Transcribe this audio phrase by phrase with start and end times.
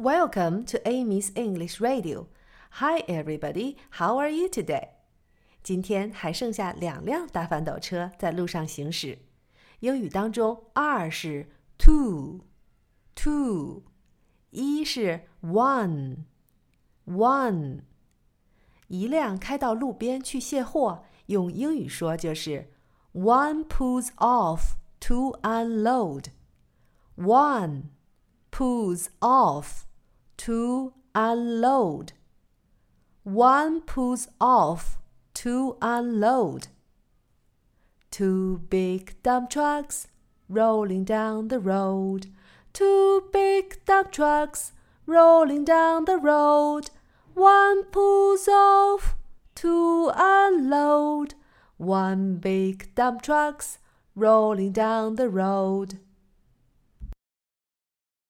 [0.00, 2.28] Welcome to Amy's English Radio.
[2.72, 3.76] Hi, everybody.
[3.92, 4.90] How are you today?
[5.62, 9.20] 今天还剩下两辆大翻斗车在路上行驶。
[9.80, 11.48] 英语当中，二是
[11.78, 13.82] two，two，
[14.50, 17.80] 一是 one，one。
[18.88, 22.70] 一辆开到路边去卸货，用英语说就是
[23.12, 27.84] one pulls off to unload。one
[28.52, 29.82] pulls off
[30.41, 32.13] To unload.
[33.21, 34.97] One pulls off
[35.35, 36.69] to unload.
[38.09, 40.07] Two big dump trucks
[40.49, 42.25] rolling down the road.
[42.73, 44.71] Two big dump trucks
[45.05, 46.89] rolling down the road.
[47.35, 49.15] One pulls off
[49.57, 51.35] to unload.
[51.77, 53.77] One big dump trucks
[54.15, 55.99] rolling down the road.